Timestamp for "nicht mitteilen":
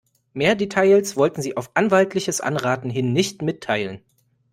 3.13-4.01